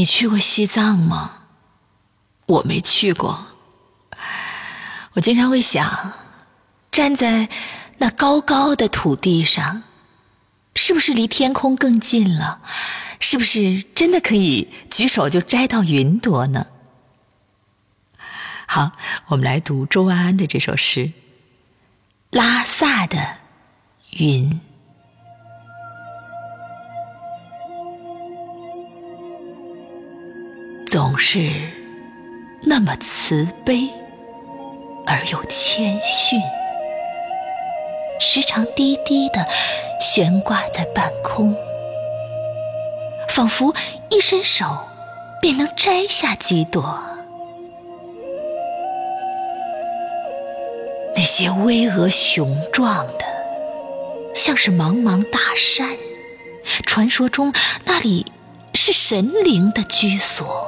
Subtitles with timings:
[0.00, 1.42] 你去过西藏吗？
[2.46, 3.48] 我没去过。
[5.12, 6.14] 我经常会想，
[6.90, 7.50] 站在
[7.98, 9.82] 那高高的土地上，
[10.74, 12.62] 是不是离天空更近了？
[13.20, 16.68] 是不是真的可以举手就摘到云朵呢？
[18.66, 18.92] 好，
[19.26, 21.08] 我们来读周安安的这首诗
[22.30, 23.36] 《拉萨的
[24.12, 24.50] 云》。
[30.86, 31.52] 总是
[32.62, 33.88] 那么慈悲
[35.06, 36.40] 而又谦逊，
[38.18, 39.46] 时常低低的
[40.00, 41.54] 悬挂在半空，
[43.28, 43.72] 仿佛
[44.08, 44.64] 一伸手
[45.40, 47.00] 便能摘下几朵。
[51.14, 53.24] 那些巍峨雄壮的，
[54.34, 55.96] 像是茫茫大山，
[56.84, 57.52] 传说中
[57.84, 58.26] 那里
[58.82, 60.66] 是神灵的居所。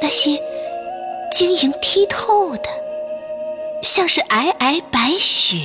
[0.00, 0.40] 那些
[1.32, 2.68] 晶莹剔透的，
[3.82, 5.56] 像是皑皑白雪，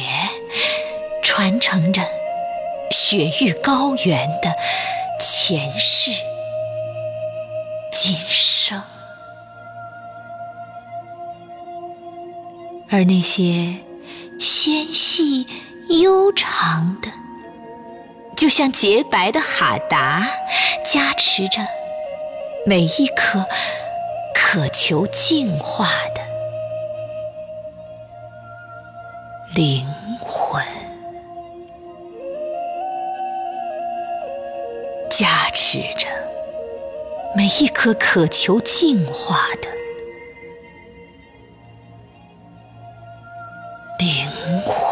[1.21, 2.01] 传承着
[2.89, 4.51] 雪域高原的
[5.21, 6.09] 前世
[7.91, 8.79] 今生；
[12.89, 13.75] 而那些
[14.39, 15.45] 纤细
[15.89, 17.11] 悠长的，
[18.39, 20.25] 就像洁白的哈达
[20.85, 21.59] 加持着
[22.65, 23.45] 每一颗
[24.33, 26.21] 渴求净化的
[29.53, 29.85] 灵
[30.21, 30.63] 魂
[35.11, 36.07] 加持着
[37.35, 39.67] 每一颗渴求净化的
[43.99, 44.25] 灵
[44.65, 44.88] 魂。